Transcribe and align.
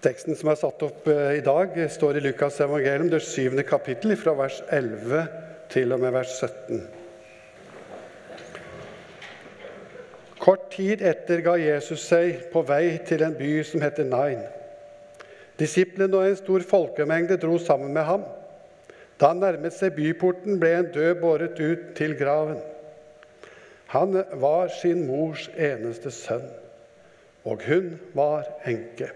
Teksten 0.00 0.32
som 0.36 0.48
er 0.48 0.56
satt 0.56 0.80
opp 0.86 1.08
eh, 1.12 1.34
i 1.36 1.44
dag, 1.44 1.74
står 1.92 2.16
i 2.16 2.22
Lukas 2.24 2.56
evangelium, 2.64 3.10
det 3.12 3.20
syvende 3.20 3.66
kapittel, 3.68 4.14
fra 4.16 4.32
vers 4.38 4.62
11 4.72 5.26
til 5.72 5.92
og 5.92 6.00
med 6.00 6.14
vers 6.14 6.32
17. 6.40 6.80
Kort 10.40 10.70
tid 10.72 11.04
etter 11.04 11.42
ga 11.44 11.58
Jesus 11.60 12.06
seg 12.08 12.46
på 12.48 12.62
vei 12.64 12.96
til 13.04 13.26
en 13.26 13.36
by 13.36 13.50
som 13.68 13.84
heter 13.84 14.08
Nain. 14.08 14.40
Disiplene 15.60 16.16
og 16.16 16.30
en 16.30 16.40
stor 16.40 16.64
folkemengde 16.64 17.36
dro 17.36 17.60
sammen 17.60 17.92
med 17.92 18.08
ham. 18.08 18.24
Da 19.20 19.34
han 19.34 19.44
nærmet 19.44 19.76
seg 19.76 19.92
byporten, 19.98 20.56
ble 20.62 20.72
en 20.78 20.92
død 20.94 21.20
båret 21.20 21.60
ut 21.60 21.90
til 21.98 22.16
graven. 22.16 22.56
Han 23.92 24.16
var 24.40 24.72
sin 24.80 25.04
mors 25.04 25.50
eneste 25.60 26.08
sønn, 26.14 26.48
og 27.44 27.60
hun 27.68 27.98
var 28.16 28.48
enke. 28.64 29.12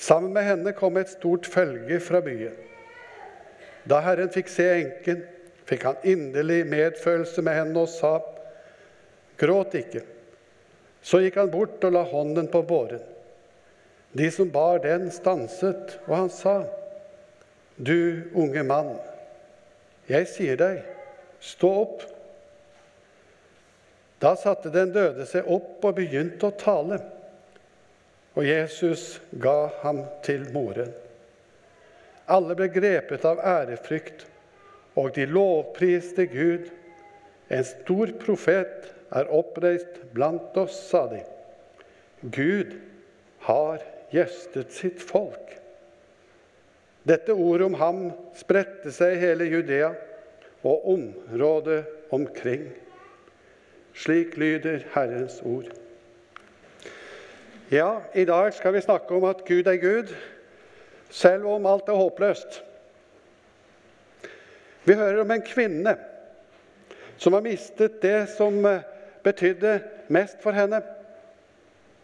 Sammen 0.00 0.32
med 0.32 0.46
henne 0.46 0.72
kom 0.72 0.96
et 0.96 1.12
stort 1.12 1.44
følge 1.46 2.00
fra 2.00 2.22
byen. 2.24 2.56
Da 3.84 4.00
Herren 4.00 4.30
fikk 4.32 4.48
se 4.48 4.64
enken, 4.78 5.20
fikk 5.68 5.84
han 5.84 6.06
inderlig 6.08 6.62
medfølelse 6.70 7.44
med 7.44 7.58
henne 7.58 7.84
og 7.84 7.90
sa, 7.92 8.14
Gråt 9.40 9.72
ikke. 9.76 10.02
Så 11.00 11.22
gikk 11.22 11.38
han 11.40 11.52
bort 11.52 11.84
og 11.84 11.94
la 11.94 12.02
hånden 12.04 12.48
på 12.52 12.60
båren. 12.68 13.00
De 14.12 14.26
som 14.32 14.50
bar 14.52 14.82
den, 14.84 15.06
stanset, 15.12 15.94
og 16.08 16.16
han 16.16 16.32
sa, 16.32 16.56
Du 17.76 18.20
unge 18.36 18.64
mann, 18.66 18.98
jeg 20.10 20.26
sier 20.28 20.58
deg, 20.60 20.82
stå 21.40 21.70
opp. 21.84 22.02
Da 24.20 24.34
satte 24.36 24.72
den 24.72 24.92
døde 24.92 25.24
seg 25.28 25.48
opp 25.48 25.84
og 25.84 25.96
begynte 25.96 26.50
å 26.50 26.56
tale 26.60 27.00
og 28.38 28.46
Jesus 28.46 29.20
ga 29.42 29.70
ham 29.82 30.04
til 30.24 30.46
moren. 30.54 30.92
Alle 32.30 32.54
ble 32.54 32.68
grepet 32.70 33.24
av 33.26 33.40
ærefrykt, 33.42 34.26
og 34.98 35.14
de 35.16 35.26
lovpriste 35.26 36.26
Gud. 36.30 36.68
En 37.50 37.66
stor 37.66 38.12
profet 38.22 38.90
er 39.10 39.30
oppreist 39.34 39.98
blant 40.14 40.54
oss, 40.60 40.76
sa 40.90 41.06
de. 41.10 41.22
Gud 42.22 42.76
har 43.46 43.82
gjestet 44.14 44.74
sitt 44.74 45.02
folk. 45.02 45.56
Dette 47.08 47.32
ordet 47.32 47.66
om 47.70 47.78
ham 47.80 48.00
spredte 48.38 48.92
seg 48.94 49.16
i 49.16 49.22
hele 49.22 49.48
Judea 49.48 49.94
og 50.60 50.88
området 50.94 51.82
omkring. 52.14 52.68
Slik 53.96 54.36
lyder 54.38 54.84
Herrens 54.94 55.40
ord. 55.42 55.70
Ja, 57.70 58.00
i 58.14 58.24
dag 58.24 58.54
skal 58.54 58.72
vi 58.74 58.80
snakke 58.80 59.14
om 59.14 59.24
at 59.24 59.44
Gud 59.46 59.66
er 59.66 59.76
Gud, 59.76 60.14
selv 61.10 61.46
om 61.46 61.66
alt 61.66 61.88
er 61.88 61.92
håpløst. 61.94 62.64
Vi 64.84 64.94
hører 64.94 65.20
om 65.20 65.30
en 65.30 65.42
kvinne 65.42 65.94
som 67.18 67.32
har 67.32 67.44
mistet 67.44 68.02
det 68.02 68.28
som 68.32 68.66
eh, 68.66 68.82
betydde 69.22 69.76
mest 70.08 70.42
for 70.42 70.50
henne. 70.50 70.82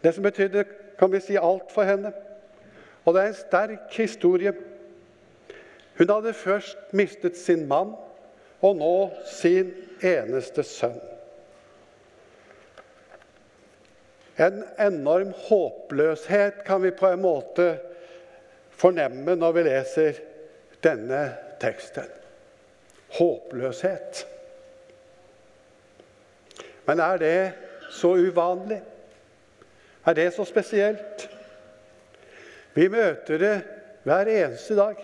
Det 0.03 0.13
som 0.15 0.23
betydde 0.23 0.63
kan 0.99 1.11
vi 1.11 1.19
si, 1.19 1.35
alt 1.35 1.71
for 1.73 1.83
henne. 1.83 2.13
Og 3.05 3.13
det 3.13 3.23
er 3.23 3.27
en 3.27 3.39
sterk 3.41 3.97
historie. 3.97 4.53
Hun 5.97 6.09
hadde 6.09 6.33
først 6.33 6.93
mistet 6.93 7.37
sin 7.37 7.67
mann, 7.67 7.91
og 8.61 8.75
nå 8.79 8.95
sin 9.25 9.73
eneste 9.99 10.63
sønn. 10.63 11.16
En 14.37 14.61
enorm 14.77 15.33
håpløshet 15.47 16.61
kan 16.65 16.81
vi 16.83 16.91
på 16.93 17.09
en 17.09 17.21
måte 17.23 17.71
fornemme 18.77 19.33
når 19.35 19.55
vi 19.55 19.63
leser 19.65 20.19
denne 20.85 21.21
teksten. 21.61 22.05
Håpløshet. 23.17 24.25
Men 26.85 27.01
er 27.01 27.17
det 27.17 27.39
så 27.91 28.13
uvanlig? 28.13 28.79
Er 30.05 30.13
det 30.13 30.29
så 30.33 30.45
spesielt? 30.45 31.29
Vi 32.77 32.87
møter 32.93 33.41
det 33.41 33.55
hver 34.05 34.29
eneste 34.29 34.77
dag. 34.77 34.99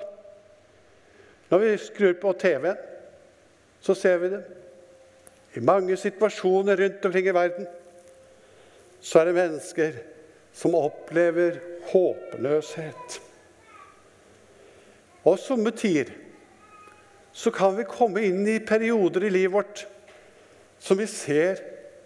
Når 1.50 1.57
vi 1.59 1.77
skrur 1.77 2.13
på 2.21 2.33
TV-en, 2.39 2.77
så 3.81 3.95
ser 3.97 4.17
vi 4.21 4.29
det. 4.31 4.44
I 5.57 5.59
mange 5.59 5.97
situasjoner 5.97 6.77
rundt 6.79 7.05
omkring 7.05 7.27
i 7.27 7.35
verden 7.35 7.67
så 9.03 9.19
er 9.19 9.29
det 9.29 9.37
mennesker 9.37 9.95
som 10.55 10.77
opplever 10.79 11.59
håpløshet. 11.91 13.19
Og 15.27 15.39
somme 15.39 15.73
tider 15.75 16.13
så 17.33 17.51
kan 17.51 17.75
vi 17.75 17.87
komme 17.89 18.23
inn 18.23 18.45
i 18.47 18.61
perioder 18.63 19.25
i 19.27 19.33
livet 19.33 19.55
vårt 19.55 19.85
som 20.83 20.99
vi 20.99 21.07
ser 21.09 21.59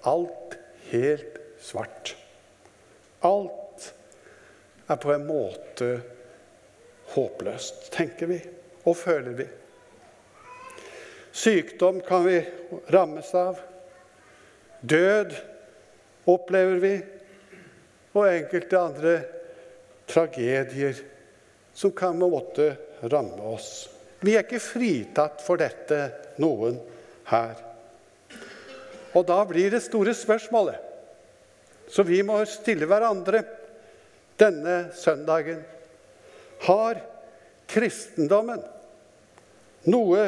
alt 0.07 0.55
helt 0.91 1.39
svart. 1.61 2.13
Alt 3.25 3.89
er 4.87 4.99
på 5.01 5.11
en 5.13 5.25
måte 5.27 5.89
håpløst, 7.13 7.89
tenker 7.93 8.29
vi 8.29 8.37
og 8.87 8.95
føler 8.97 9.37
vi. 9.37 9.47
Sykdom 11.37 11.99
kan 12.05 12.25
vi 12.25 12.39
rammes 12.93 13.33
av. 13.37 13.59
Død 14.81 15.35
opplever 16.27 16.81
vi, 16.83 16.95
og 18.17 18.27
enkelte 18.27 18.79
andre 18.79 19.13
tragedier 20.09 20.97
som 21.77 21.93
kan 21.95 22.17
måtte 22.19 22.71
ramme 23.05 23.53
oss. 23.53 23.87
Vi 24.19 24.33
er 24.33 24.45
ikke 24.45 24.61
fritatt 24.63 25.43
for 25.45 25.61
dette, 25.61 25.99
noen 26.41 26.79
her. 27.29 27.59
Og 29.13 29.25
da 29.27 29.37
blir 29.49 29.69
det 29.73 29.83
store 29.85 30.13
spørsmålet, 30.17 30.77
så 31.87 32.03
vi 32.03 32.19
må 32.25 32.39
stille 32.49 32.89
hverandre 32.89 33.43
denne 34.37 34.89
søndagen 34.93 35.61
Har 36.67 36.97
kristendommen 37.69 38.63
noe 39.87 40.23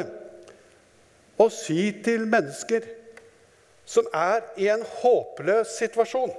å 1.40 1.46
si 1.50 1.90
til 2.04 2.22
mennesker 2.30 2.86
som 3.90 4.06
er 4.14 4.44
i 4.60 4.68
en 4.70 4.84
håpløs 5.00 5.74
situasjon. 5.80 6.32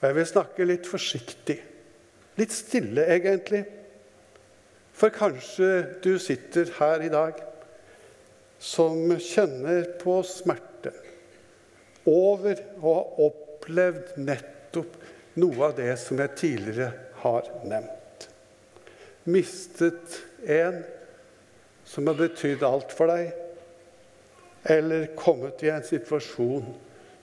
Og 0.00 0.06
jeg 0.08 0.16
vil 0.18 0.28
snakke 0.28 0.68
litt 0.68 0.88
forsiktig, 0.88 1.58
litt 2.40 2.54
stille 2.54 3.04
egentlig. 3.12 3.64
For 4.94 5.12
kanskje 5.12 5.68
du 6.04 6.14
sitter 6.22 6.70
her 6.78 7.04
i 7.04 7.12
dag 7.12 7.40
som 8.62 9.10
kjenner 9.20 9.88
på 10.00 10.20
smerte 10.24 10.92
over 12.08 12.60
å 12.78 12.92
ha 12.94 13.26
opplevd 13.26 14.16
nettopp 14.20 14.96
noe 15.40 15.70
av 15.70 15.76
det 15.76 15.92
som 16.00 16.20
jeg 16.20 16.36
tidligere 16.38 16.92
har 17.24 17.48
nevnt. 17.66 18.28
Mistet 19.24 20.20
en 20.44 20.84
som 21.88 22.06
har 22.08 22.20
betydd 22.20 22.64
alt 22.64 22.92
for 22.94 23.12
deg 23.12 23.43
eller 24.64 25.10
kommet 25.16 25.62
i 25.62 25.70
en 25.72 25.84
situasjon 25.84 26.66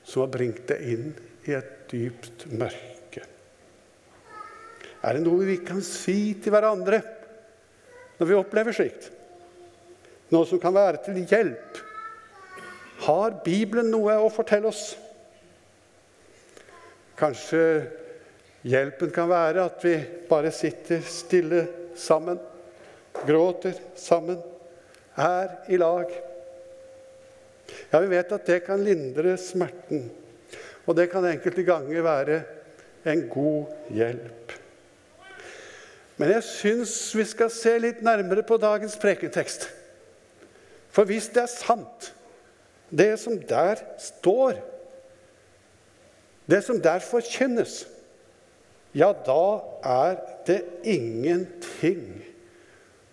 som 0.04 0.24
har 0.24 0.32
bringt 0.34 0.66
deg 0.70 0.88
inn 0.94 1.08
i 1.50 1.56
et 1.58 1.72
dypt 1.92 2.46
mørke. 2.54 3.24
Er 5.02 5.18
det 5.18 5.24
noe 5.26 5.48
vi 5.48 5.58
kan 5.66 5.82
si 5.86 6.36
til 6.42 6.54
hverandre 6.54 7.02
når 8.20 8.30
vi 8.30 8.38
opplever 8.38 8.76
slikt? 8.78 9.10
Noe 10.32 10.48
som 10.48 10.62
kan 10.62 10.76
være 10.76 11.02
til 11.08 11.18
hjelp? 11.26 11.80
Har 13.08 13.40
Bibelen 13.44 13.90
noe 13.92 14.14
å 14.22 14.30
fortelle 14.32 14.70
oss? 14.70 14.92
Kanskje 17.18 17.64
hjelpen 18.66 19.12
kan 19.14 19.30
være 19.30 19.66
at 19.66 19.82
vi 19.86 19.96
bare 20.30 20.54
sitter 20.54 21.02
stille 21.06 21.66
sammen, 21.98 22.38
gråter 23.26 23.76
sammen, 23.98 24.38
er 25.18 25.58
i 25.74 25.82
lag. 25.82 26.14
Ja, 27.92 28.00
vi 28.00 28.14
vet 28.14 28.32
at 28.32 28.48
det 28.48 28.62
kan 28.64 28.84
lindre 28.84 29.36
smerten, 29.40 30.06
og 30.88 30.96
det 30.96 31.10
kan 31.12 31.28
enkelte 31.28 31.66
ganger 31.68 32.06
være 32.06 32.42
en 33.12 33.26
god 33.30 33.92
hjelp. 33.92 34.56
Men 36.16 36.36
jeg 36.36 36.46
syns 36.48 36.94
vi 37.18 37.26
skal 37.28 37.52
se 37.52 37.74
litt 37.82 38.04
nærmere 38.06 38.46
på 38.48 38.60
dagens 38.62 38.96
prekentekst. 39.02 39.68
For 40.92 41.08
hvis 41.08 41.32
det 41.34 41.44
er 41.44 41.52
sant, 41.52 42.12
det 42.92 43.16
som 43.20 43.40
der 43.48 43.80
står, 44.00 44.60
det 46.52 46.62
som 46.64 46.80
der 46.84 47.04
forkynnes, 47.04 47.86
ja, 48.94 49.14
da 49.16 49.44
er 49.88 50.18
det 50.48 50.60
ingenting 50.84 52.22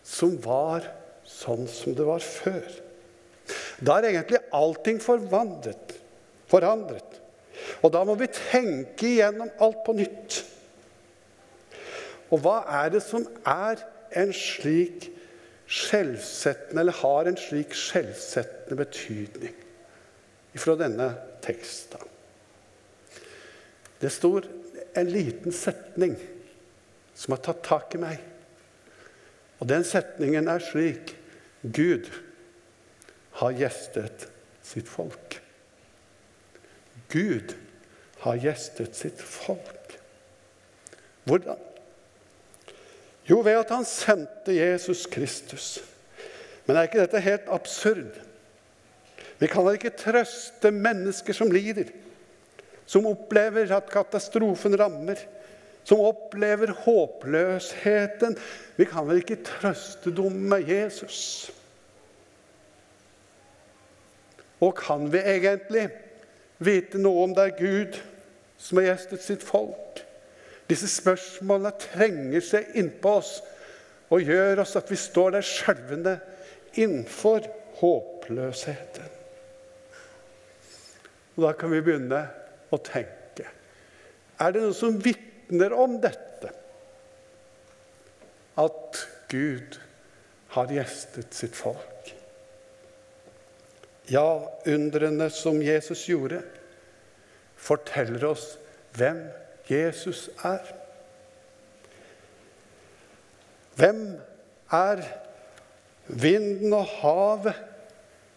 som 0.03 0.35
var 0.43 0.87
sånn 1.29 1.69
som 1.71 1.95
det 1.95 2.07
var 2.07 2.23
før. 2.25 2.67
Da 3.81 3.99
er 3.99 4.11
egentlig 4.11 4.41
allting 4.55 5.01
forvandlet, 5.03 5.95
forandret. 6.51 7.19
Og 7.83 7.93
da 7.95 8.05
må 8.07 8.17
vi 8.19 8.31
tenke 8.33 9.09
igjennom 9.13 9.51
alt 9.63 9.81
på 9.87 9.95
nytt. 9.99 10.41
Og 12.29 12.43
hva 12.45 12.61
er 12.83 12.93
det 12.93 13.03
som 13.05 13.25
er 13.49 13.81
en 14.19 14.35
slik 14.37 15.09
skjellsettende, 15.69 16.83
eller 16.83 17.01
har 17.01 17.29
en 17.29 17.41
slik 17.41 17.75
skjellsettende 17.77 18.79
betydning 18.79 19.57
fra 20.59 20.77
denne 20.81 21.11
teksten? 21.45 22.05
Det 23.99 24.11
står 24.15 24.47
en 24.99 25.11
liten 25.11 25.55
setning 25.55 26.15
som 27.19 27.35
har 27.35 27.43
tatt 27.43 27.65
tak 27.67 27.97
i 27.97 28.03
meg. 28.03 28.21
Og 29.59 29.67
den 29.71 29.83
setningen 29.87 30.47
er 30.51 30.63
slik 30.63 31.17
Gud 31.63 32.07
har 33.39 33.55
gjestet 33.55 34.27
sitt 34.67 34.89
folk. 34.91 35.39
Gud 37.13 37.55
har 38.25 38.41
gjestet 38.43 38.97
sitt 38.99 39.21
folk. 39.23 39.95
Hvordan? 41.29 41.61
Jo, 43.29 43.43
ved 43.45 43.61
at 43.61 43.71
han 43.71 43.85
sendte 43.87 44.57
Jesus 44.57 45.07
Kristus. 45.13 45.79
Men 46.67 46.77
er 46.77 46.89
ikke 46.89 47.03
dette 47.05 47.23
helt 47.25 47.49
absurd? 47.53 48.17
Vi 49.39 49.47
kan 49.47 49.65
vel 49.65 49.79
ikke 49.79 49.95
trøste 49.97 50.73
mennesker 50.75 51.37
som 51.37 51.53
lider, 51.53 51.93
som 52.89 53.07
opplever 53.07 53.71
at 53.77 53.93
katastrofen 53.93 54.75
rammer, 54.81 55.21
som 55.87 56.03
opplever 56.05 56.73
håpløsheten. 56.85 58.35
Vi 58.77 58.89
kan 58.89 59.07
vel 59.09 59.23
ikke 59.23 59.39
trøste 59.47 60.11
dem 60.17 60.43
med 60.51 60.67
Jesus? 60.69 61.53
Og 64.61 64.75
kan 64.79 65.07
vi 65.13 65.21
egentlig 65.23 65.89
vite 66.59 66.99
noe 66.99 67.27
om 67.27 67.35
det 67.37 67.45
er 67.45 67.59
Gud 67.59 67.99
som 68.59 68.81
har 68.81 68.91
gjestet 68.91 69.23
sitt 69.23 69.45
folk? 69.47 70.03
Disse 70.69 70.89
spørsmålene 70.91 71.73
trenger 71.81 72.45
seg 72.45 72.75
innpå 72.77 73.15
oss 73.21 73.39
og 74.13 74.25
gjør 74.25 74.65
oss 74.65 74.75
at 74.81 74.91
vi 74.91 74.99
står 75.01 75.37
der 75.37 75.47
skjelvende 75.47 76.17
innenfor 76.75 77.47
håpløsheten. 77.81 79.15
Og 81.37 81.45
Da 81.47 81.53
kan 81.55 81.71
vi 81.71 81.85
begynne 81.85 82.25
å 82.75 82.81
tenke. 82.83 83.47
Er 84.43 84.53
det 84.55 84.63
noe 84.65 84.77
som 84.77 84.99
vitner 85.03 85.75
om 85.75 86.01
dette? 86.03 86.51
At 88.59 89.05
Gud 89.31 89.79
har 90.57 90.73
gjestet 90.75 91.37
sitt 91.37 91.55
folk. 91.55 92.18
Ja, 94.09 94.41
undrene 94.67 95.29
som 95.31 95.61
Jesus 95.63 96.07
gjorde, 96.09 96.41
forteller 97.59 98.25
oss 98.31 98.55
hvem 98.97 99.21
Jesus 99.69 100.29
er. 100.47 100.65
Hvem 103.79 104.03
er 104.73 105.03
vinden 106.09 106.73
og 106.73 106.87
havet 106.99 107.55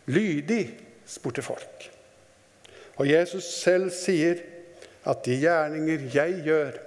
lydig? 0.06 0.66
spurte 1.12 1.44
folk. 1.44 1.88
Og 2.96 3.10
Jesus 3.10 3.44
selv 3.44 3.90
sier 3.92 4.40
at 5.08 5.26
de 5.26 5.40
gjerninger 5.42 6.06
jeg 6.14 6.44
gjør 6.46 6.78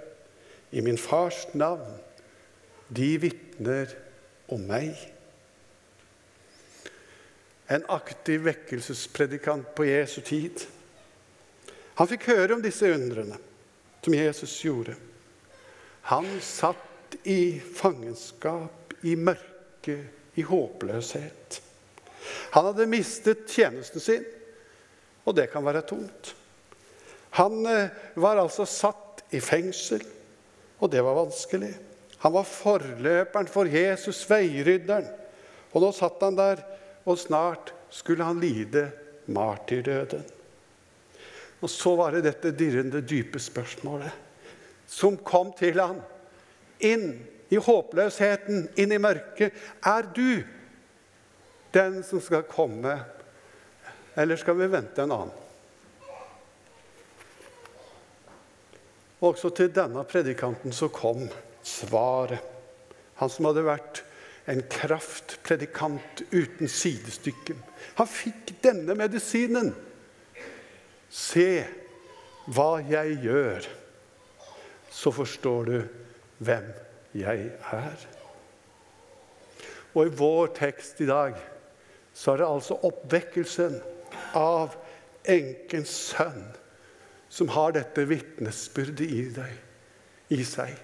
i 0.71 0.81
min 0.81 0.97
fars 0.97 1.43
navn, 1.53 1.99
de 2.89 3.09
vitner 3.21 3.91
om 4.49 4.63
meg. 4.69 4.95
En 7.67 7.85
aktiv 7.89 8.43
vekkelsespredikant 8.45 9.75
på 9.75 9.87
Jesu 9.87 10.21
tid. 10.21 10.65
Han 11.95 12.09
fikk 12.09 12.27
høre 12.29 12.57
om 12.57 12.63
disse 12.63 12.89
undrene 12.93 13.39
som 14.05 14.13
Jesus 14.13 14.53
gjorde. 14.61 14.93
Han 16.11 16.27
satt 16.43 17.17
i 17.23 17.57
fangenskap, 17.57 18.93
i 19.01 19.15
mørke, 19.17 19.97
i 20.37 20.43
håpløshet. 20.45 21.61
Han 22.53 22.67
hadde 22.69 22.89
mistet 22.89 23.47
tjenesten 23.49 24.03
sin, 24.03 24.25
og 25.25 25.33
det 25.37 25.47
kan 25.53 25.65
være 25.65 25.85
tungt. 25.89 26.35
Han 27.39 27.65
eh, 27.65 27.89
var 28.21 28.37
altså 28.39 28.67
satt 28.69 29.25
i 29.33 29.41
fengsel, 29.41 30.03
og 30.79 30.91
det 30.93 31.01
var 31.03 31.17
vanskelig. 31.17 31.73
Han 32.21 32.35
var 32.37 32.47
forløperen 32.47 33.49
for 33.49 33.69
Jesus, 33.69 34.21
veirydderen. 34.29 35.09
Og 35.73 35.83
nå 35.83 35.91
satt 35.95 36.21
han 36.23 36.37
der, 36.37 36.61
og 37.05 37.19
snart 37.21 37.73
skulle 37.93 38.25
han 38.25 38.41
lide 38.41 38.89
martyrdøden. 39.25 40.25
Og 41.63 41.69
så 41.71 41.95
var 41.97 42.13
det 42.13 42.25
dette 42.25 42.51
dirrende, 42.57 43.01
dype 43.01 43.39
spørsmålet 43.41 44.21
som 44.87 45.17
kom 45.17 45.53
til 45.57 45.79
han. 45.81 46.01
Inn 46.85 47.07
i 47.49 47.57
håpløsheten, 47.61 48.67
inn 48.77 48.93
i 48.93 49.01
mørket. 49.01 49.55
Er 49.85 50.05
du 50.13 50.43
den 51.75 52.01
som 52.05 52.21
skal 52.21 52.45
komme, 52.49 52.99
eller 54.15 54.39
skal 54.39 54.57
vi 54.59 54.69
vente 54.71 55.03
en 55.03 55.15
annen? 55.15 55.41
Også 59.25 59.49
til 59.55 59.71
denne 59.73 60.03
predikanten 60.05 60.75
så 60.75 60.89
kom 60.93 61.23
svaret. 61.65 62.43
Han 63.15 63.31
som 63.31 63.47
hadde 63.47 63.63
vært 63.65 63.84
en 64.47 64.61
kraftpredikant 64.69 66.21
uten 66.31 66.69
sidestykke. 66.69 67.55
Han 67.97 68.09
fikk 68.09 68.53
denne 68.63 68.95
medisinen. 68.97 69.71
Se 71.09 71.63
hva 72.53 72.77
jeg 72.85 73.17
gjør, 73.25 73.67
så 74.91 75.11
forstår 75.15 75.69
du 75.69 75.77
hvem 76.45 76.67
jeg 77.15 77.49
er. 77.71 78.05
Og 79.95 80.07
i 80.07 80.15
vår 80.19 80.53
tekst 80.57 81.01
i 81.01 81.09
dag 81.09 81.37
så 82.15 82.33
er 82.33 82.41
det 82.41 82.47
altså 82.51 82.77
oppvekkelsen 82.87 83.79
av 84.37 84.75
enkens 85.27 85.91
sønn 86.11 86.43
som 87.31 87.49
har 87.51 87.73
dette 87.75 88.05
vitnesbyrdet 88.07 89.07
i, 89.11 89.23
i 90.35 90.43
seg. 90.47 90.75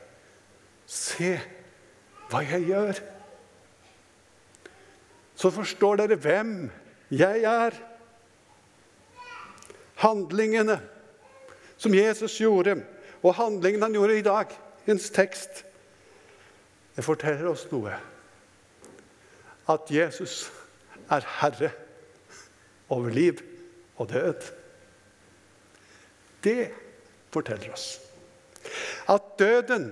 Se 0.87 1.35
hva 2.31 2.41
jeg 2.43 2.67
gjør. 2.71 2.99
Så 5.41 5.49
forstår 5.49 6.03
dere 6.03 6.19
hvem 6.21 6.69
jeg 7.09 7.43
er 7.49 7.75
handlingene 10.01 10.77
som 11.81 11.93
Jesus 11.97 12.37
gjorde, 12.37 12.77
og 13.25 13.35
handlingene 13.37 13.87
han 13.87 13.95
gjorde 13.97 14.17
i 14.19 14.25
dag, 14.25 14.53
dagens 14.85 15.09
tekst, 15.09 15.63
det 16.95 17.05
forteller 17.05 17.47
oss 17.49 17.67
noe. 17.71 17.93
At 19.69 19.89
Jesus 19.93 20.51
er 21.09 21.25
herre 21.39 21.71
over 22.91 23.09
liv 23.09 23.39
og 23.97 24.09
død. 24.11 24.49
Det 26.43 26.71
forteller 27.31 27.73
oss 27.73 27.99
at 29.09 29.23
døden 29.39 29.91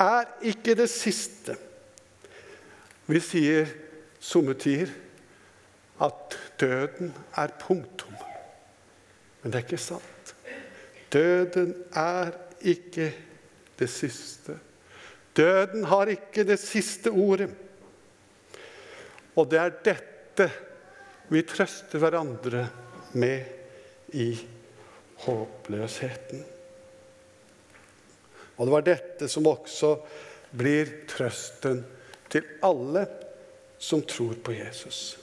er 0.00 0.24
ikke 0.42 0.74
det 0.78 0.88
siste. 0.90 1.56
Vi 3.06 3.20
sier 3.20 3.68
somme 4.20 4.54
tider 4.58 4.90
at 6.02 6.36
døden 6.60 7.12
er 7.36 7.54
punktum. 7.60 8.14
Men 9.42 9.52
det 9.52 9.58
er 9.58 9.66
ikke 9.66 9.80
sant. 9.82 10.34
Døden 11.12 11.74
er 11.96 12.32
ikke 12.60 13.12
det 13.78 13.88
siste. 13.90 14.58
Døden 15.36 15.84
har 15.84 16.10
ikke 16.10 16.44
det 16.44 16.58
siste 16.58 17.10
ordet. 17.10 17.50
Og 19.38 19.50
det 19.50 19.60
er 19.62 19.76
dette 19.84 20.48
vi 21.28 21.42
trøster 21.46 22.00
hverandre 22.00 22.64
med 23.20 24.14
i 24.16 24.32
håpløsheten. 25.24 26.44
Og 28.58 28.66
det 28.66 28.74
var 28.74 28.86
dette 28.86 29.28
som 29.30 29.46
også 29.46 29.92
blir 30.58 30.90
trøsten 31.10 31.84
til 32.32 32.46
alle 32.64 33.04
som 33.78 34.02
tror 34.02 34.34
på 34.42 34.52
Jesus. 34.52 35.18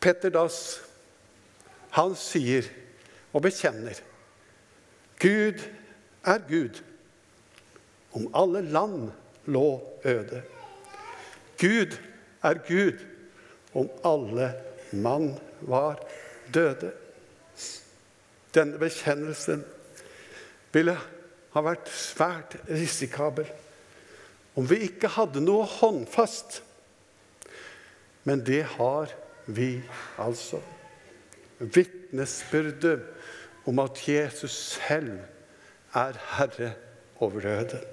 Petter 0.00 0.30
Dass 0.30 0.80
han 1.92 2.16
sier 2.18 2.66
og 3.32 3.44
bekjenner 3.44 4.00
Gud 5.22 5.60
er 6.26 6.40
Gud 6.48 6.80
om 8.12 8.26
alle 8.34 8.62
land 8.66 9.12
lå 9.46 9.68
øde. 10.04 10.42
Gud 11.60 11.94
er 12.42 12.58
Gud 12.66 12.98
om 13.74 13.90
alle 14.04 14.54
mann 14.92 15.38
var 15.60 16.00
døde. 16.54 16.92
Denne 18.54 18.78
bekjennelsen 18.78 19.62
ville 20.72 20.96
ha 21.52 21.62
vært 21.64 21.88
svært 21.94 22.56
risikabel 22.68 23.48
om 24.54 24.68
vi 24.68 24.82
ikke 24.88 25.10
hadde 25.14 25.42
noe 25.44 25.64
håndfast. 25.68 26.60
Men 28.28 28.44
det 28.46 28.62
har 28.76 29.12
vi 29.46 29.80
altså 30.20 30.60
vitnesbyrdet 31.58 33.02
om 33.66 33.78
at 33.82 34.02
Jesus 34.08 34.54
selv 34.76 35.18
er 35.94 36.18
herre 36.36 36.72
over 37.22 37.40
døden. 37.40 37.88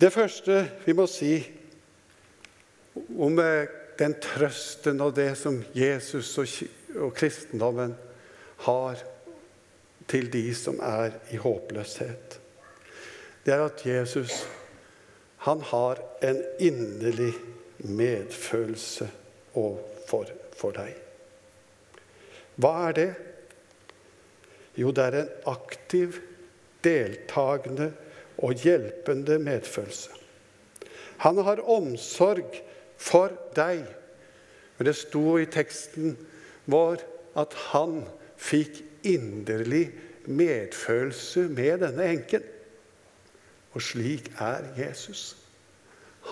Det 0.00 0.12
første 0.12 0.62
vi 0.86 0.92
må 0.96 1.04
si 1.06 1.34
om 3.20 3.36
eh, 3.38 3.68
den 3.98 4.14
trøsten 4.22 5.00
og 5.04 5.12
det 5.16 5.34
som 5.36 5.58
Jesus 5.76 6.30
og 6.38 7.12
kristendommen 7.14 7.92
har 8.64 9.02
til 10.10 10.30
de 10.32 10.48
som 10.58 10.80
er 10.82 11.14
i 11.30 11.38
håpløshet, 11.40 12.40
det 13.46 13.54
er 13.54 13.62
at 13.64 13.84
Jesus 13.86 14.42
han 15.40 15.62
har 15.64 16.00
en 16.22 16.42
inderlig 16.60 17.32
medfølelse 17.78 19.06
overfor 19.56 20.28
for 20.52 20.76
deg. 20.76 20.92
Hva 22.60 22.72
er 22.90 22.96
det? 22.98 23.10
Jo, 24.76 24.92
det 24.92 25.06
er 25.06 25.16
en 25.22 25.30
aktiv, 25.48 26.18
deltakende 26.84 27.88
og 28.44 28.60
hjelpende 28.60 29.38
medfølelse. 29.40 30.12
Han 31.24 31.40
har 31.44 31.64
omsorg 31.68 32.60
for 33.00 33.32
deg. 33.56 33.86
Men 34.76 34.88
det 34.88 34.96
sto 34.96 35.38
i 35.40 35.48
teksten 35.48 36.18
vår 36.68 37.00
at 37.40 37.56
han 37.72 38.02
fikk 38.40 38.82
inderlig 39.06 39.84
medfølelse 40.30 41.48
med 41.48 41.78
denne 41.84 42.08
enken. 42.14 42.42
Og 43.72 43.82
slik 43.82 44.32
er 44.38 44.66
Jesus. 44.78 45.36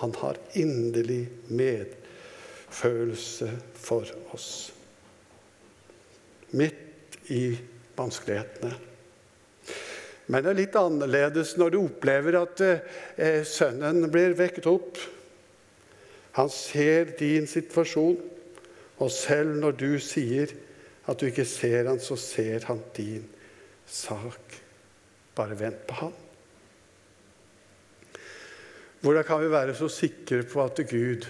Han 0.01 0.15
har 0.19 0.37
inderlig 0.53 1.29
medfølelse 1.49 3.51
for 3.73 4.05
oss. 4.33 4.73
Midt 6.51 7.19
i 7.29 7.57
vanskelighetene. 7.97 8.73
Men 10.29 10.45
det 10.45 10.51
er 10.51 10.59
litt 10.59 10.75
annerledes 10.77 11.55
når 11.57 11.73
du 11.73 11.79
opplever 11.81 12.37
at 12.43 12.61
eh, 12.61 13.41
sønnen 13.47 14.11
blir 14.13 14.35
vekket 14.37 14.67
opp. 14.69 14.99
Han 16.37 16.51
ser 16.53 17.15
din 17.17 17.49
situasjon, 17.49 18.19
og 18.99 19.09
selv 19.11 19.55
når 19.57 19.77
du 19.79 19.91
sier 20.03 20.53
at 21.09 21.19
du 21.19 21.29
ikke 21.29 21.45
ser 21.47 21.87
han, 21.89 21.99
så 22.01 22.17
ser 22.19 22.65
han 22.69 22.81
din 22.95 23.25
sak. 23.89 24.57
Bare 25.35 25.57
vent 25.57 25.85
på 25.89 26.01
han. 26.03 26.17
Hvordan 28.99 29.23
kan 29.23 29.41
vi 29.41 29.51
være 29.51 29.75
så 29.79 29.87
sikre 29.91 30.43
på 30.43 30.61
at 30.65 30.81
Gud 30.89 31.25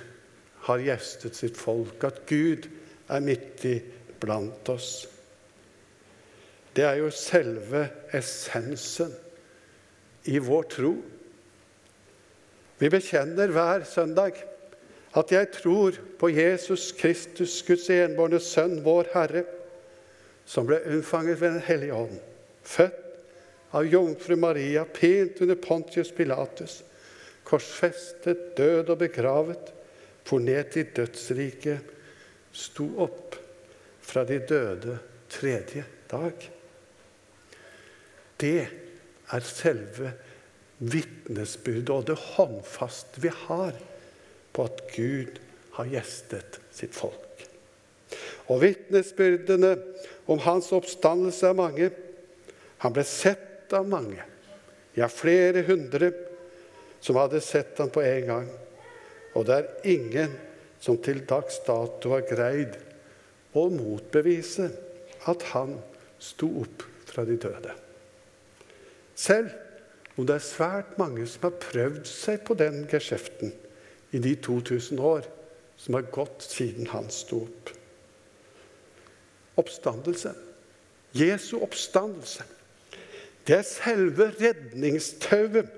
har 0.65 0.81
gjestet 0.83 1.38
sitt 1.38 1.57
folk, 1.57 2.03
at 2.03 2.24
Gud 2.27 2.65
er 3.09 3.24
midt 3.24 3.65
i 3.69 3.77
blant 4.19 4.71
oss? 4.74 5.05
Det 6.75 6.86
er 6.86 7.00
jo 7.00 7.12
selve 7.13 7.86
essensen 8.15 9.13
i 10.29 10.41
vår 10.41 10.67
tro. 10.74 10.93
Vi 12.79 12.89
bekjenner 12.89 13.51
hver 13.53 13.86
søndag 13.88 14.41
at 15.17 15.31
jeg 15.33 15.50
tror 15.55 15.95
på 16.19 16.29
Jesus 16.29 16.91
Kristus, 16.98 17.62
Guds 17.65 17.89
enbårne 17.93 18.39
Sønn, 18.41 18.79
vår 18.86 19.09
Herre, 19.13 19.45
som 20.49 20.65
ble 20.65 20.79
unnfanget 20.89 21.37
ved 21.41 21.53
Den 21.53 21.65
hellige 21.67 21.93
ånd, 21.93 22.17
født 22.65 23.05
av 23.77 23.85
jomfru 23.85 24.33
Maria, 24.39 24.85
pent 24.85 25.41
under 25.45 25.59
Pontius 25.61 26.09
Pilatus, 26.15 26.79
korsfestet, 27.45 28.55
død 28.57 28.89
og 28.89 28.97
begravet, 29.03 29.73
for 30.25 30.41
ned 30.41 30.71
til 30.73 30.89
dødsriket, 30.93 31.93
sto 32.53 32.87
opp 33.01 33.37
fra 34.01 34.25
de 34.25 34.39
døde 34.49 34.97
tredje 35.29 35.85
dag. 36.09 36.49
Det 38.41 38.59
er 39.29 39.45
selve 39.45 40.13
vitnesbyrdet 40.79 41.93
og 41.93 42.05
det 42.09 42.17
håndfaste 42.35 43.21
vi 43.21 43.33
har 43.45 43.77
på 44.53 44.65
at 44.65 44.85
Gud 44.95 45.41
har 45.77 45.89
gjestet 45.93 46.61
sitt 46.73 46.95
folk. 46.97 47.28
Og 48.49 48.63
vitnesbyrdene 48.63 49.75
om 50.29 50.41
hans 50.41 50.71
oppstandelse 50.75 51.51
er 51.51 51.57
mange. 51.57 51.89
Han 52.81 52.95
ble 52.95 53.05
sett 53.05 53.73
av 53.75 53.85
mange, 53.89 54.23
ja, 54.97 55.09
flere 55.11 55.61
hundre, 55.67 56.09
som 56.99 57.19
hadde 57.19 57.41
sett 57.43 57.77
ham 57.79 57.91
på 57.93 58.01
en 58.03 58.25
gang. 58.27 58.47
Og 59.37 59.45
det 59.47 59.57
er 59.59 59.91
ingen 59.93 60.33
som 60.81 60.97
til 61.03 61.21
dags 61.27 61.59
dato 61.67 62.15
har 62.15 62.25
greid 62.27 62.77
å 63.57 63.67
motbevise 63.73 64.69
at 65.29 65.45
han 65.53 65.75
sto 66.21 66.49
opp 66.63 66.85
fra 67.09 67.25
de 67.27 67.37
døde. 67.39 67.73
Selv 69.15 69.51
om 70.15 70.27
det 70.27 70.37
er 70.39 70.45
svært 70.45 70.97
mange 70.99 71.25
som 71.27 71.47
har 71.47 71.59
prøvd 71.61 72.05
seg 72.07 72.43
på 72.47 72.55
den 72.59 72.85
geskjeften 72.91 73.53
i 74.15 74.21
de 74.23 74.33
2000 74.41 74.99
år 75.03 75.27
som 75.79 75.95
har 75.95 76.09
gått 76.11 76.43
siden 76.43 76.89
han 76.91 77.07
sto 77.13 77.43
opp. 77.45 77.78
Oppstandelse. 79.59 80.33
Jesu 81.15 81.57
oppstandelse. 81.63 82.45
Det 83.47 83.57
er 83.57 83.65
selve 83.65 84.29
redningstauet 84.37 85.71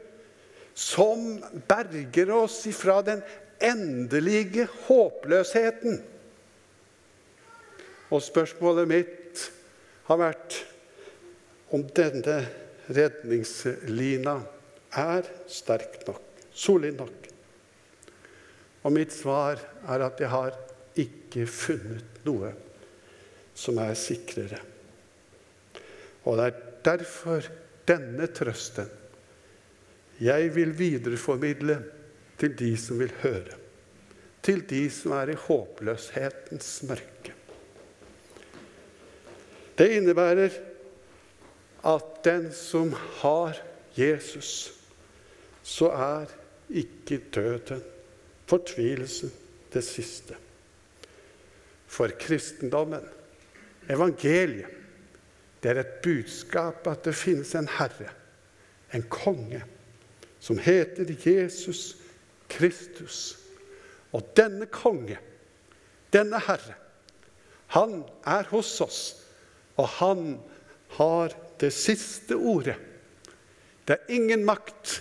som 0.75 1.37
berger 1.69 2.31
oss 2.35 2.57
ifra 2.67 2.99
den 3.05 3.21
endelige 3.63 4.65
håpløsheten. 4.87 6.01
Og 8.11 8.23
spørsmålet 8.23 8.89
mitt 8.91 9.45
har 10.09 10.19
vært 10.19 10.57
om 11.71 11.85
denne 11.95 12.41
redningslina 12.91 14.41
er 14.99 15.29
sterk 15.47 16.01
nok, 16.07 16.25
solid 16.51 16.97
nok? 16.99 17.29
Og 18.83 18.91
mitt 18.95 19.13
svar 19.15 19.61
er 19.87 20.03
at 20.03 20.19
jeg 20.19 20.33
har 20.33 20.57
ikke 20.99 21.45
funnet 21.47 22.25
noe 22.27 22.51
som 23.61 23.77
er 23.81 23.93
sikrere. 23.97 24.59
Og 26.25 26.37
det 26.37 26.47
er 26.47 26.65
derfor 26.85 27.45
denne 27.87 28.27
trøsten 28.33 28.89
jeg 30.21 30.51
vil 30.53 30.73
videreformidle 30.77 31.79
til 32.37 32.53
de 32.57 32.75
som 32.77 32.99
vil 32.99 33.13
høre. 33.23 33.57
Til 34.41 34.61
de 34.69 34.83
som 34.93 35.15
er 35.17 35.31
i 35.33 35.37
håpløshetens 35.37 36.69
mørke. 36.89 37.33
Det 39.77 39.87
innebærer 39.97 40.59
at 41.89 42.09
den 42.25 42.51
som 42.53 42.93
har 43.21 43.57
Jesus, 43.97 44.73
så 45.63 45.89
er 45.89 46.29
ikke 46.69 47.17
døden, 47.33 47.81
fortvilelsen, 48.45 49.31
det 49.73 49.83
siste. 49.83 50.37
For 51.87 52.13
kristendommen, 52.19 53.01
evangeliet, 53.89 54.77
det 55.61 55.71
er 55.71 55.81
et 55.83 55.97
budskap 56.01 56.87
at 56.89 57.03
det 57.05 57.13
finnes 57.13 57.53
en 57.55 57.69
herre, 57.69 58.09
en 58.93 59.03
konge, 59.13 59.61
som 60.41 60.57
heter 60.57 61.11
Jesus 61.21 61.95
Kristus. 62.49 63.37
Og 64.11 64.25
denne 64.35 64.65
konge, 64.65 65.19
denne 66.11 66.41
herre, 66.47 66.75
han 67.77 68.01
er 68.27 68.49
hos 68.51 68.73
oss, 68.83 69.01
og 69.77 69.87
han 70.01 70.25
har 70.97 71.35
det 71.61 71.71
siste 71.73 72.35
ordet. 72.35 72.75
Det 73.85 73.95
er 73.95 74.15
ingen 74.17 74.43
makt 74.45 74.97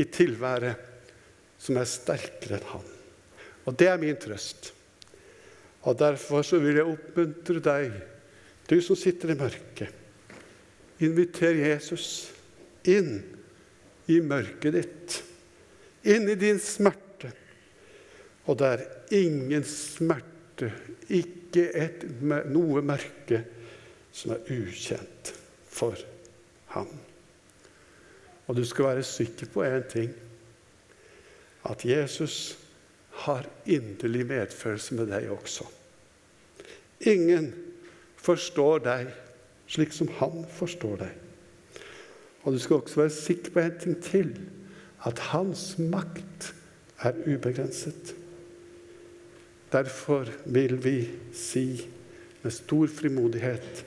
i 0.00 0.06
tilværet 0.08 0.88
som 1.60 1.78
er 1.78 1.88
sterkere 1.88 2.58
enn 2.58 2.68
han. 2.72 2.90
Og 3.68 3.76
det 3.78 3.90
er 3.92 4.00
min 4.00 4.18
trøst. 4.18 4.72
Og 5.88 5.98
Derfor 5.98 6.42
så 6.44 6.58
vil 6.60 6.76
jeg 6.76 6.88
oppmuntre 6.88 7.62
deg, 7.64 7.94
du 8.68 8.76
som 8.84 8.98
sitter 8.98 9.32
i 9.32 9.38
mørket. 9.38 9.96
Inviter 11.00 11.56
Jesus 11.56 12.06
inn 12.84 13.22
i 14.12 14.18
mørket 14.20 14.76
ditt, 14.76 15.16
inn 16.04 16.28
i 16.28 16.36
din 16.38 16.60
smerte. 16.60 17.32
Og 18.44 18.58
det 18.60 18.68
er 18.68 18.84
ingen 19.22 19.64
smerte, 19.66 20.70
ikke 21.08 21.66
et, 21.72 22.04
noe 22.20 22.84
mørke, 22.84 23.42
som 24.12 24.34
er 24.36 24.52
ukjent 24.52 25.32
for 25.70 25.96
ham. 26.74 26.90
Og 28.50 28.56
du 28.58 28.64
skal 28.66 28.90
være 28.90 29.06
sikker 29.06 29.48
på 29.54 29.64
én 29.64 29.86
ting 29.88 30.10
at 31.70 31.84
Jesus 31.86 32.59
har 33.24 33.48
inderlig 33.66 34.26
medfølelse 34.26 34.94
med 34.96 35.10
deg 35.12 35.30
også. 35.32 35.66
Ingen 37.10 37.50
forstår 38.20 38.84
deg 38.84 39.10
slik 39.70 39.92
som 39.94 40.10
han 40.18 40.44
forstår 40.50 41.02
deg. 41.04 41.12
Og 42.42 42.56
du 42.56 42.58
skal 42.58 42.80
også 42.80 43.02
være 43.02 43.14
sikker 43.14 43.54
på 43.54 43.62
en 43.62 43.78
ting 43.80 44.00
til 44.04 44.32
at 45.06 45.20
hans 45.30 45.74
makt 45.78 46.52
er 47.00 47.16
ubegrenset. 47.26 48.14
Derfor 49.72 50.28
vil 50.44 50.76
vi 50.84 50.96
si 51.36 51.86
med 52.42 52.50
stor 52.50 52.86
frimodighet 52.86 53.86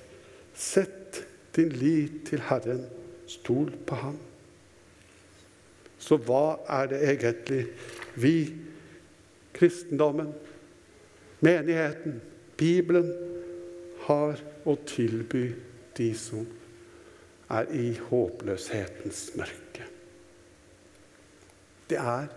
Sett 0.53 1.23
din 1.55 1.69
lit 1.69 2.27
til 2.29 2.41
Herren. 2.45 2.85
Stol 3.27 3.71
på 3.87 3.95
Ham. 3.95 4.17
Så 5.97 6.19
hva 6.21 6.59
er 6.69 6.89
det 6.91 6.99
egentlig 7.07 7.63
vi, 8.19 8.53
kristendommen, 9.53 10.33
menigheten, 11.43 12.21
Bibelen, 12.57 13.09
har 14.07 14.39
å 14.67 14.75
tilby 14.87 15.47
de 15.97 16.09
som 16.17 16.45
er 17.53 17.69
i 17.73 17.93
håpløshetens 18.09 19.25
mørke? 19.39 19.87
Det 21.89 21.99
er 21.99 22.29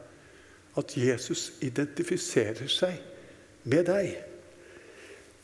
at 0.77 0.97
Jesus 0.97 1.49
identifiserer 1.65 2.69
seg 2.71 2.99
med 3.67 3.87
deg. 3.89 4.17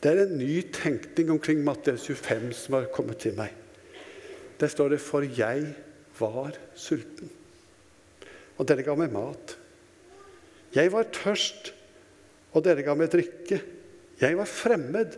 Det 0.03 0.11
er 0.11 0.25
en 0.25 0.37
ny 0.37 0.61
tenkning 0.75 1.31
omkring 1.33 1.63
Matteus 1.63 2.05
25 2.09 2.51
som 2.57 2.77
har 2.77 2.91
kommet 2.93 3.21
til 3.23 3.35
meg. 3.37 3.53
Der 4.59 4.67
står 4.67 4.89
det 4.89 5.01
'For 5.01 5.21
jeg 5.21 5.75
var 6.19 6.51
sulten', 6.75 7.31
og 8.57 8.67
dere 8.67 8.83
ga 8.83 8.95
meg 8.95 9.11
mat. 9.11 9.57
Jeg 10.73 10.91
var 10.93 11.09
tørst, 11.13 11.73
og 12.53 12.63
dere 12.65 12.85
ga 12.85 12.95
meg 12.97 13.11
drikke. 13.13 13.59
Jeg 14.21 14.37
var 14.37 14.49
fremmed, 14.49 15.17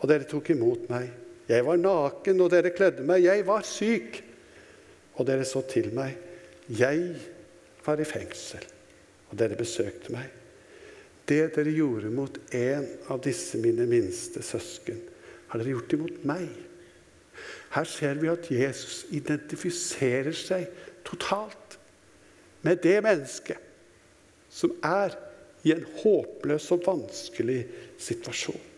og 0.00 0.10
dere 0.10 0.26
tok 0.28 0.52
imot 0.54 0.88
meg. 0.90 1.08
Jeg 1.50 1.66
var 1.66 1.80
naken, 1.80 2.42
og 2.42 2.52
dere 2.52 2.72
kledde 2.74 3.04
meg. 3.06 3.24
Jeg 3.26 3.46
var 3.46 3.66
syk, 3.66 4.20
og 5.18 5.26
dere 5.28 5.46
så 5.46 5.64
til 5.70 5.90
meg. 5.94 6.14
Jeg 6.70 7.08
var 7.82 8.00
i 8.00 8.06
fengsel, 8.06 8.62
og 9.30 9.38
dere 9.40 9.58
besøkte 9.58 10.14
meg. 10.14 10.28
Det 11.28 11.44
dere 11.54 11.74
gjorde 11.74 12.10
mot 12.14 12.38
en 12.54 12.86
av 13.10 13.22
disse 13.22 13.58
mine 13.62 13.86
minste 13.90 14.42
søsken, 14.44 14.98
har 15.50 15.60
dere 15.60 15.74
gjort 15.74 15.94
imot 15.96 16.22
meg. 16.26 16.46
Her 17.72 17.88
ser 17.88 18.18
vi 18.20 18.30
at 18.30 18.48
Jesus 18.52 19.02
identifiserer 19.14 20.34
seg 20.36 20.66
totalt 21.06 21.78
med 22.62 22.82
det 22.84 22.98
mennesket 23.04 23.71
som 24.52 24.74
er 24.84 25.16
i 25.64 25.72
en 25.72 25.84
håpløs 26.02 26.68
og 26.74 26.84
vanskelig 26.86 27.62
situasjon. 28.02 28.68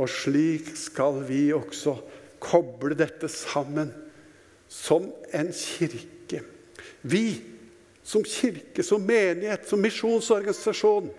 Og 0.00 0.08
slik 0.08 0.70
skal 0.78 1.20
vi 1.28 1.50
også 1.52 1.96
koble 2.40 2.96
dette 2.96 3.28
sammen 3.28 3.90
som 4.70 5.10
en 5.36 5.50
kirke. 5.52 6.44
Vi 7.02 7.24
som 8.06 8.24
kirke, 8.24 8.82
som 8.82 9.02
menighet, 9.06 9.66
som 9.68 9.82
misjonsorganisasjon. 9.82 11.10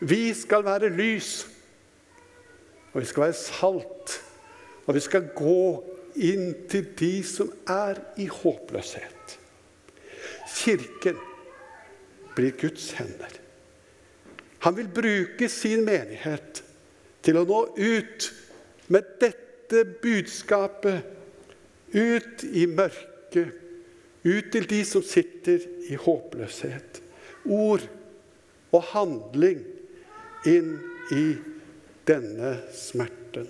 Vi 0.00 0.34
skal 0.34 0.64
være 0.64 0.92
lys, 0.92 1.46
og 2.92 3.00
vi 3.00 3.08
skal 3.08 3.26
være 3.26 3.40
salt. 3.40 4.20
Og 4.86 4.96
vi 4.96 5.02
skal 5.02 5.28
gå 5.36 5.66
inn 6.18 6.54
til 6.70 6.88
de 6.98 7.12
som 7.26 7.52
er 7.70 8.00
i 8.20 8.26
håpløshet. 8.26 9.36
Kirken 10.52 11.20
blir 12.36 12.54
Guds 12.60 12.92
hender. 12.98 13.38
Han 14.62 14.76
vil 14.76 14.88
bruke 14.94 15.48
sin 15.50 15.84
menighet 15.84 16.62
til 17.22 17.38
å 17.38 17.46
nå 17.46 17.60
ut 17.76 18.28
med 18.92 19.16
dette 19.20 19.84
budskapet 20.02 21.02
ut 21.92 22.44
i 22.44 22.66
mørket 22.70 23.58
ut 24.22 24.50
til 24.54 24.68
de 24.70 24.82
som 24.86 25.02
sitter 25.02 25.64
i 25.90 25.98
håpløshet. 25.98 27.00
Ord 27.44 27.82
og 28.72 28.84
handling 28.92 29.64
inn 30.46 30.76
i 31.12 31.24
denne 32.06 32.54
smerten. 32.76 33.48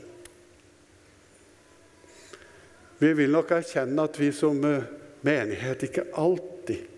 Vi 3.02 3.10
vil 3.18 3.34
nok 3.34 3.52
erkjenne 3.56 4.06
at 4.06 4.18
vi 4.20 4.30
som 4.34 4.62
eh, 4.64 4.88
menighet 5.26 5.88
ikke 5.88 6.06
alltid 6.22 6.91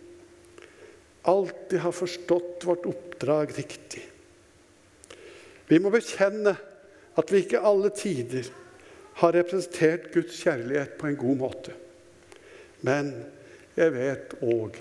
alltid 1.25 1.81
har 1.81 1.93
forstått 1.93 2.65
vårt 2.65 2.87
oppdrag 2.87 3.53
riktig. 3.59 4.03
Vi 5.69 5.81
må 5.81 5.93
bekjenne 5.93 6.53
at 7.15 7.33
vi 7.33 7.41
ikke 7.45 7.63
alle 7.65 7.91
tider 7.95 8.51
har 9.21 9.33
representert 9.37 10.11
Guds 10.13 10.37
kjærlighet 10.43 10.99
på 10.99 11.09
en 11.09 11.19
god 11.19 11.41
måte. 11.41 11.75
Men 12.85 13.13
jeg 13.79 13.95
vet 13.95 14.37
òg 14.45 14.77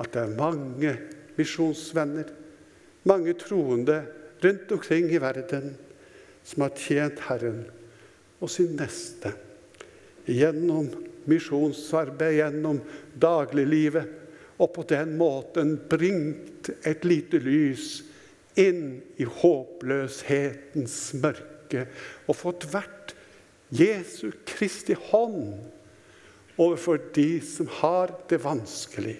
at 0.00 0.10
det 0.14 0.22
er 0.22 0.36
mange 0.38 0.94
misjonsvenner, 1.36 2.30
mange 3.04 3.34
troende 3.38 4.00
rundt 4.44 4.72
omkring 4.72 5.10
i 5.12 5.20
verden 5.20 5.74
som 6.44 6.64
har 6.64 6.76
tjent 6.78 7.20
Herren 7.28 7.64
og 8.40 8.50
sin 8.52 8.74
neste 8.78 9.34
gjennom 10.24 10.88
misjonsarbeid, 11.28 12.38
gjennom 12.38 12.80
dagliglivet, 13.20 14.23
og 14.58 14.70
på 14.74 14.84
den 14.88 15.16
måten 15.18 15.76
bringt 15.90 16.70
et 16.86 17.04
lite 17.06 17.40
lys 17.42 18.02
inn 18.60 19.00
i 19.18 19.26
håpløshetens 19.26 20.98
mørke 21.18 21.86
og 22.28 22.38
fått 22.38 22.68
vært 22.70 23.14
Jesu 23.74 24.30
Kristi 24.46 24.94
hånd 25.10 25.56
overfor 26.60 27.00
de 27.16 27.40
som 27.42 27.66
har 27.80 28.12
det 28.30 28.38
vanskelig. 28.44 29.16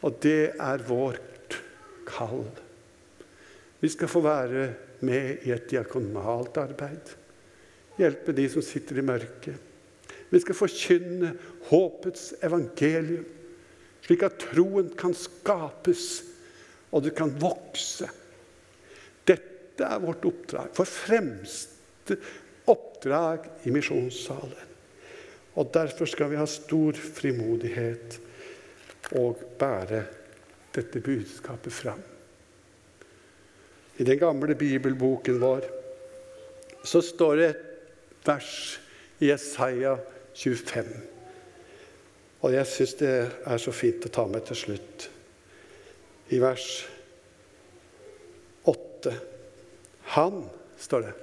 Og 0.00 0.16
det 0.22 0.54
er 0.54 0.84
vårt 0.88 1.58
kall. 2.08 2.46
Vi 3.82 3.90
skal 3.92 4.10
få 4.10 4.22
være 4.24 4.68
med 5.06 5.44
i 5.46 5.52
et 5.54 5.68
diakonalt 5.70 6.56
arbeid. 6.58 7.12
Hjelpe 7.98 8.32
de 8.34 8.46
som 8.50 8.64
sitter 8.64 9.00
i 9.00 9.04
mørket. 9.06 9.58
Vi 10.28 10.40
skal 10.42 10.56
forkynne 10.56 11.32
håpets 11.70 12.32
evangelium, 12.44 13.26
slik 14.08 14.24
at 14.24 14.38
troen 14.40 14.88
kan 14.96 15.12
skapes, 15.12 16.22
og 16.88 17.04
det 17.04 17.12
kan 17.18 17.34
vokse. 17.36 18.08
Dette 19.28 19.84
er 19.84 20.00
vårt 20.00 20.24
oppdrag. 20.24 20.70
For 20.72 20.88
fremste 20.88 22.16
oppdrag 22.72 23.44
i 23.68 23.72
misjonssalen. 23.74 24.64
Og 25.60 25.68
Derfor 25.74 26.08
skal 26.08 26.30
vi 26.32 26.38
ha 26.40 26.46
stor 26.48 26.96
frimodighet 26.96 28.16
og 29.18 29.42
bære 29.60 30.00
dette 30.72 31.02
budskapet 31.04 31.74
fram. 31.74 32.00
I 33.98 34.06
den 34.06 34.20
gamle 34.20 34.54
bibelboken 34.54 35.40
vår 35.42 35.68
så 36.86 37.02
står 37.04 37.36
det 37.36 37.48
et 37.50 38.28
vers 38.28 38.56
i 39.20 39.32
Jesaja 39.32 39.96
25. 40.32 41.17
Og 42.38 42.54
jeg 42.54 42.70
syns 42.70 42.94
det 43.00 43.14
er 43.26 43.58
så 43.60 43.74
fint 43.74 44.04
å 44.06 44.12
ta 44.14 44.26
med 44.30 44.44
til 44.46 44.58
slutt. 44.58 45.08
I 46.30 46.38
vers 46.42 46.66
8. 48.68 49.14
Han, 50.14 50.44
står 50.78 51.08
det, 51.08 51.14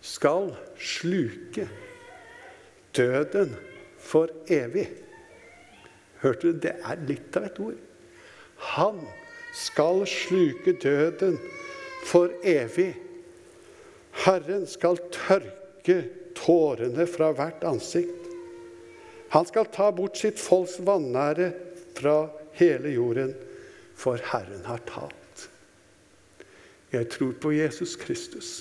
skal 0.00 0.52
sluke 0.80 1.66
døden 2.96 3.52
for 3.98 4.32
evig. 4.48 4.86
Hørte 6.22 6.52
du? 6.52 6.62
Det 6.64 6.74
er 6.80 7.04
litt 7.06 7.36
av 7.38 7.48
et 7.50 7.60
ord. 7.62 7.76
Han 8.74 9.02
skal 9.54 10.04
sluke 10.08 10.74
døden 10.82 11.36
for 12.08 12.32
evig. 12.46 12.94
Herren 14.24 14.64
skal 14.70 14.98
tørke 15.14 16.00
tårene 16.38 17.06
fra 17.10 17.30
hvert 17.36 17.66
ansikt. 17.68 18.27
Han 19.34 19.46
skal 19.48 19.68
ta 19.72 19.90
bort 19.92 20.16
sitt 20.16 20.40
folks 20.40 20.78
vanære 20.84 21.52
fra 21.98 22.28
hele 22.58 22.94
jorden, 22.94 23.34
for 23.98 24.20
Herren 24.30 24.64
har 24.64 24.80
talt. 24.88 25.48
Jeg 26.92 27.10
tror 27.12 27.34
på 27.40 27.52
Jesus 27.52 27.96
Kristus, 28.00 28.52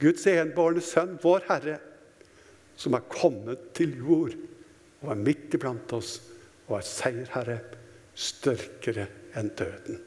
Guds 0.00 0.26
enbårne 0.28 0.82
sønn, 0.84 1.16
vår 1.22 1.46
Herre 1.48 1.78
som 2.80 2.96
er 2.96 3.08
kommet 3.12 3.70
til 3.76 3.92
jord 4.00 4.36
og 5.02 5.12
er 5.12 5.20
midt 5.20 5.56
iblant 5.56 5.92
oss 5.92 6.16
og 6.68 6.78
er 6.78 6.86
seierherre, 6.86 7.58
størkere 8.14 9.06
enn 9.36 9.50
døden. 9.56 9.98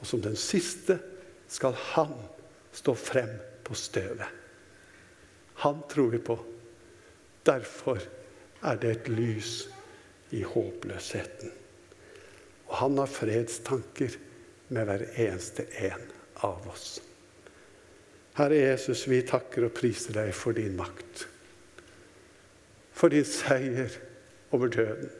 Og 0.00 0.08
som 0.08 0.20
den 0.24 0.36
siste 0.38 0.98
skal 1.48 1.76
han 1.94 2.12
stå 2.74 2.94
frem 2.98 3.30
på 3.64 3.76
støvet. 3.78 4.26
Han 5.64 5.80
tror 5.88 6.10
vi 6.12 6.20
på. 6.24 6.36
Derfor 7.46 8.00
er 8.64 8.80
det 8.80 8.90
et 8.90 9.10
lys 9.12 9.52
i 10.34 10.42
håpløsheten. 10.46 11.52
Og 12.70 12.78
han 12.80 12.98
har 12.98 13.12
fredstanker 13.12 14.16
med 14.74 14.88
hver 14.88 15.04
eneste 15.12 15.66
en 15.84 16.08
av 16.46 16.64
oss. 16.72 16.96
Herre 18.34 18.56
Jesus, 18.58 19.04
vi 19.06 19.20
takker 19.26 19.68
og 19.68 19.76
priser 19.76 20.16
deg 20.16 20.32
for 20.34 20.56
din 20.56 20.74
makt 20.78 21.28
for 22.94 23.10
din 23.10 23.26
seier 23.26 23.90
over 24.54 24.68
døden. 24.68 25.10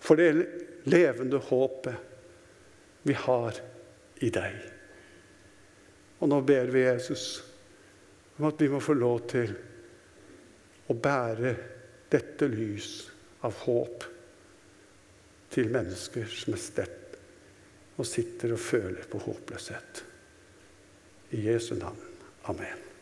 For 0.00 0.16
det 0.16 0.46
levende 0.88 1.38
håpet 1.38 1.94
vi 3.04 3.16
har 3.16 3.60
i 4.24 4.30
deg. 4.32 4.56
Og 6.20 6.30
nå 6.32 6.40
ber 6.48 6.72
vi 6.72 6.86
Jesus 6.86 7.26
om 8.38 8.48
at 8.48 8.60
vi 8.60 8.70
må 8.72 8.80
få 8.82 8.96
lov 8.96 9.26
til 9.30 9.52
å 10.88 10.96
bære 10.96 11.54
dette 12.12 12.48
lys 12.50 12.90
av 13.44 13.56
håp 13.64 14.06
til 15.54 15.70
mennesker 15.72 16.26
som 16.30 16.56
er 16.56 16.62
stett 16.62 17.18
og 17.94 18.08
sitter 18.08 18.56
og 18.56 18.62
føler 18.62 19.06
på 19.10 19.20
håpløshet. 19.22 20.02
I 21.34 21.44
Jesu 21.46 21.74
navn. 21.78 22.00
Amen. 22.50 22.93